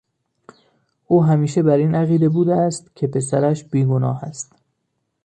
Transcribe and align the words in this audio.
او 1.07 1.23
همیشه 1.23 1.63
بر 1.63 1.77
این 1.77 1.95
عقیده 1.95 2.29
بوده 2.29 2.55
است 2.55 2.95
که 2.95 3.07
پسرش 3.07 3.63
بیگناه 3.63 4.23
است. 4.23 4.53